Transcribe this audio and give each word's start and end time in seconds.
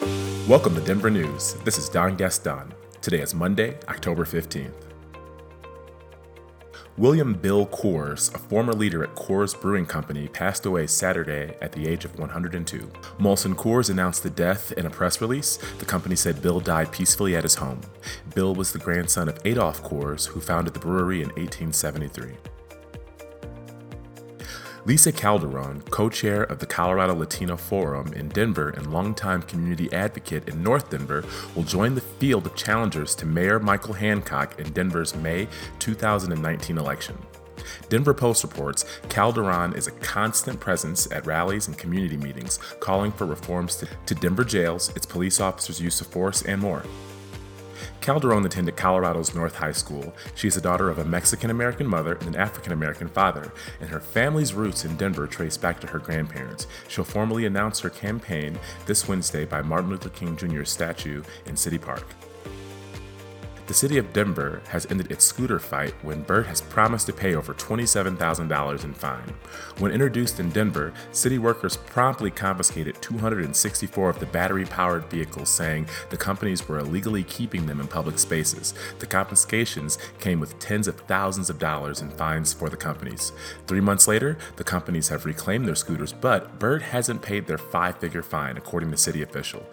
Welcome 0.00 0.74
to 0.74 0.80
Denver 0.80 1.10
News. 1.10 1.54
This 1.64 1.78
is 1.78 1.88
Don 1.88 2.16
Gaston. 2.16 2.72
Today 3.00 3.20
is 3.20 3.34
Monday, 3.34 3.78
October 3.88 4.24
15th. 4.24 4.72
William 6.96 7.34
Bill 7.34 7.66
Coors, 7.66 8.34
a 8.34 8.38
former 8.38 8.72
leader 8.72 9.04
at 9.04 9.14
Coors 9.14 9.60
Brewing 9.60 9.84
Company, 9.84 10.28
passed 10.28 10.64
away 10.64 10.86
Saturday 10.86 11.54
at 11.60 11.72
the 11.72 11.86
age 11.86 12.04
of 12.04 12.18
102. 12.18 12.78
Molson 13.18 13.54
Coors 13.54 13.90
announced 13.90 14.22
the 14.22 14.30
death 14.30 14.72
in 14.72 14.86
a 14.86 14.90
press 14.90 15.20
release. 15.20 15.58
The 15.78 15.84
company 15.84 16.16
said 16.16 16.40
Bill 16.40 16.60
died 16.60 16.92
peacefully 16.92 17.36
at 17.36 17.42
his 17.42 17.56
home. 17.56 17.80
Bill 18.34 18.54
was 18.54 18.72
the 18.72 18.78
grandson 18.78 19.28
of 19.28 19.38
Adolph 19.44 19.82
Coors, 19.82 20.26
who 20.26 20.40
founded 20.40 20.74
the 20.74 20.80
brewery 20.80 21.22
in 21.22 21.28
1873. 21.30 22.32
Lisa 24.86 25.10
Calderon, 25.10 25.82
co 25.90 26.08
chair 26.08 26.44
of 26.44 26.60
the 26.60 26.66
Colorado 26.66 27.12
Latino 27.12 27.56
Forum 27.56 28.12
in 28.12 28.28
Denver 28.28 28.68
and 28.68 28.92
longtime 28.92 29.42
community 29.42 29.92
advocate 29.92 30.48
in 30.48 30.62
North 30.62 30.90
Denver, 30.90 31.24
will 31.56 31.64
join 31.64 31.96
the 31.96 32.00
field 32.00 32.46
of 32.46 32.54
challengers 32.54 33.16
to 33.16 33.26
Mayor 33.26 33.58
Michael 33.58 33.94
Hancock 33.94 34.60
in 34.60 34.72
Denver's 34.72 35.16
May 35.16 35.48
2019 35.80 36.78
election. 36.78 37.18
Denver 37.88 38.14
Post 38.14 38.44
reports 38.44 38.84
Calderon 39.08 39.72
is 39.72 39.88
a 39.88 39.92
constant 39.92 40.60
presence 40.60 41.10
at 41.10 41.26
rallies 41.26 41.66
and 41.66 41.76
community 41.76 42.16
meetings, 42.16 42.60
calling 42.78 43.10
for 43.10 43.26
reforms 43.26 43.74
to, 43.78 43.88
to 44.06 44.14
Denver 44.14 44.44
jails, 44.44 44.94
its 44.94 45.04
police 45.04 45.40
officers' 45.40 45.80
use 45.80 46.00
of 46.00 46.06
force, 46.06 46.42
and 46.42 46.62
more. 46.62 46.84
Calderon 48.00 48.44
attended 48.44 48.76
Colorado's 48.76 49.34
North 49.34 49.56
High 49.56 49.72
School. 49.72 50.14
She 50.34 50.48
is 50.48 50.54
the 50.54 50.60
daughter 50.60 50.88
of 50.88 50.98
a 50.98 51.04
Mexican 51.04 51.50
American 51.50 51.86
mother 51.86 52.14
and 52.14 52.28
an 52.28 52.36
African 52.36 52.72
American 52.72 53.08
father, 53.08 53.52
and 53.80 53.90
her 53.90 54.00
family's 54.00 54.54
roots 54.54 54.84
in 54.84 54.96
Denver 54.96 55.26
trace 55.26 55.56
back 55.56 55.80
to 55.80 55.86
her 55.86 55.98
grandparents. 55.98 56.66
She'll 56.88 57.04
formally 57.04 57.46
announce 57.46 57.80
her 57.80 57.90
campaign 57.90 58.58
this 58.86 59.08
Wednesday 59.08 59.44
by 59.44 59.62
Martin 59.62 59.90
Luther 59.90 60.10
King 60.10 60.36
Jr.'s 60.36 60.70
statue 60.70 61.22
in 61.46 61.56
City 61.56 61.78
Park. 61.78 62.06
The 63.66 63.74
city 63.74 63.98
of 63.98 64.12
Denver 64.12 64.62
has 64.68 64.86
ended 64.86 65.10
its 65.10 65.24
scooter 65.24 65.58
fight 65.58 65.92
when 66.02 66.22
Bird 66.22 66.46
has 66.46 66.60
promised 66.60 67.06
to 67.06 67.12
pay 67.12 67.34
over 67.34 67.52
$27,000 67.52 68.84
in 68.84 68.94
fine. 68.94 69.34
When 69.78 69.90
introduced 69.90 70.38
in 70.38 70.50
Denver, 70.50 70.92
city 71.10 71.38
workers 71.38 71.76
promptly 71.76 72.30
confiscated 72.30 73.02
264 73.02 74.10
of 74.10 74.20
the 74.20 74.26
battery 74.26 74.66
powered 74.66 75.10
vehicles, 75.10 75.48
saying 75.48 75.88
the 76.10 76.16
companies 76.16 76.68
were 76.68 76.78
illegally 76.78 77.24
keeping 77.24 77.66
them 77.66 77.80
in 77.80 77.88
public 77.88 78.20
spaces. 78.20 78.72
The 79.00 79.06
confiscations 79.06 79.98
came 80.20 80.38
with 80.38 80.60
tens 80.60 80.86
of 80.86 81.00
thousands 81.00 81.50
of 81.50 81.58
dollars 81.58 82.00
in 82.00 82.10
fines 82.10 82.52
for 82.52 82.68
the 82.68 82.76
companies. 82.76 83.32
Three 83.66 83.80
months 83.80 84.06
later, 84.06 84.38
the 84.54 84.64
companies 84.64 85.08
have 85.08 85.26
reclaimed 85.26 85.66
their 85.66 85.74
scooters, 85.74 86.12
but 86.12 86.60
Bird 86.60 86.82
hasn't 86.82 87.20
paid 87.20 87.48
their 87.48 87.58
five 87.58 87.98
figure 87.98 88.22
fine, 88.22 88.56
according 88.56 88.92
to 88.92 88.96
city 88.96 89.22
official. 89.22 89.66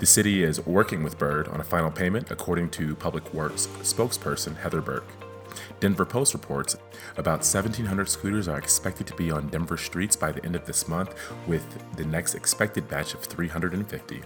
The 0.00 0.06
city 0.06 0.42
is 0.42 0.64
working 0.66 1.02
with 1.02 1.18
Bird 1.18 1.48
on 1.48 1.60
a 1.60 1.64
final 1.64 1.90
payment, 1.90 2.30
according 2.30 2.70
to 2.70 2.94
Public 2.94 3.24
Spokesperson 3.46 4.56
Heather 4.56 4.80
Burke. 4.80 5.10
Denver 5.80 6.04
Post 6.04 6.34
reports 6.34 6.76
about 7.16 7.38
1,700 7.38 8.08
scooters 8.08 8.48
are 8.48 8.58
expected 8.58 9.06
to 9.06 9.14
be 9.14 9.30
on 9.30 9.48
Denver 9.48 9.76
streets 9.76 10.16
by 10.16 10.32
the 10.32 10.44
end 10.44 10.56
of 10.56 10.66
this 10.66 10.88
month, 10.88 11.14
with 11.46 11.64
the 11.96 12.04
next 12.04 12.34
expected 12.34 12.88
batch 12.88 13.14
of 13.14 13.20
350. 13.20 14.22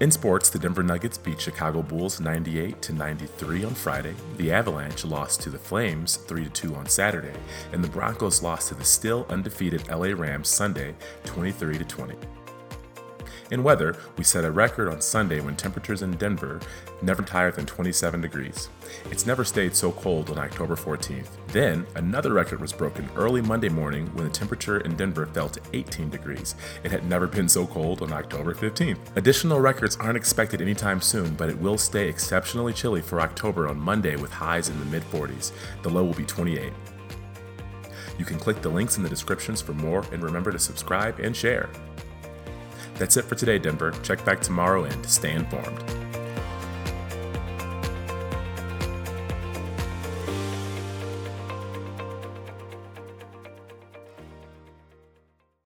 In 0.00 0.10
sports, 0.10 0.50
the 0.50 0.58
Denver 0.58 0.82
Nuggets 0.82 1.16
beat 1.16 1.40
Chicago 1.40 1.80
Bulls 1.80 2.20
98 2.20 2.82
to 2.82 2.92
93 2.92 3.64
on 3.64 3.74
Friday. 3.74 4.14
The 4.36 4.50
Avalanche 4.50 5.04
lost 5.04 5.42
to 5.42 5.50
the 5.50 5.58
Flames 5.58 6.16
3 6.16 6.44
to 6.44 6.50
2 6.50 6.74
on 6.74 6.86
Saturday, 6.86 7.38
and 7.72 7.84
the 7.84 7.88
Broncos 7.88 8.42
lost 8.42 8.68
to 8.68 8.74
the 8.74 8.84
still 8.84 9.26
undefeated 9.30 9.88
LA 9.88 10.08
Rams 10.08 10.48
Sunday 10.48 10.94
23 11.24 11.78
to 11.78 11.84
20. 11.84 12.16
In 13.50 13.62
weather, 13.62 13.96
we 14.16 14.24
set 14.24 14.44
a 14.44 14.50
record 14.50 14.88
on 14.88 15.00
Sunday 15.00 15.40
when 15.40 15.56
temperatures 15.56 16.02
in 16.02 16.12
Denver 16.12 16.60
never 17.02 17.22
higher 17.22 17.50
than 17.50 17.66
27 17.66 18.20
degrees. 18.20 18.68
It's 19.10 19.26
never 19.26 19.44
stayed 19.44 19.74
so 19.74 19.92
cold 19.92 20.30
on 20.30 20.38
October 20.38 20.76
14th. 20.76 21.28
Then, 21.48 21.86
another 21.96 22.32
record 22.32 22.60
was 22.60 22.72
broken 22.72 23.08
early 23.16 23.42
Monday 23.42 23.68
morning 23.68 24.06
when 24.14 24.24
the 24.24 24.30
temperature 24.30 24.80
in 24.80 24.96
Denver 24.96 25.26
fell 25.26 25.48
to 25.48 25.60
18 25.72 26.10
degrees. 26.10 26.54
It 26.84 26.90
had 26.90 27.06
never 27.06 27.26
been 27.26 27.48
so 27.48 27.66
cold 27.66 28.02
on 28.02 28.12
October 28.12 28.54
15th. 28.54 29.16
Additional 29.16 29.60
records 29.60 29.96
aren't 29.96 30.16
expected 30.16 30.60
anytime 30.60 31.00
soon, 31.00 31.34
but 31.34 31.48
it 31.48 31.58
will 31.58 31.78
stay 31.78 32.08
exceptionally 32.08 32.72
chilly 32.72 33.00
for 33.00 33.20
October 33.20 33.68
on 33.68 33.78
Monday 33.78 34.16
with 34.16 34.32
highs 34.32 34.68
in 34.68 34.78
the 34.78 34.86
mid 34.86 35.02
40s. 35.04 35.52
The 35.82 35.90
low 35.90 36.04
will 36.04 36.14
be 36.14 36.24
28. 36.24 36.72
You 38.18 38.24
can 38.24 38.38
click 38.38 38.60
the 38.60 38.68
links 38.68 38.98
in 38.98 39.02
the 39.02 39.08
descriptions 39.08 39.60
for 39.60 39.72
more 39.72 40.04
and 40.12 40.22
remember 40.22 40.52
to 40.52 40.58
subscribe 40.58 41.18
and 41.18 41.34
share. 41.34 41.70
That's 43.02 43.16
it 43.16 43.24
for 43.24 43.34
today, 43.34 43.58
Denver. 43.58 43.90
Check 44.04 44.24
back 44.24 44.40
tomorrow 44.40 44.84
and 44.84 45.06
stay 45.06 45.32
informed. 45.32 45.91